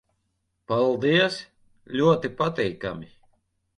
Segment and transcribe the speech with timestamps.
[0.71, 1.37] Paldies.
[2.01, 3.13] Ļoti patīkami...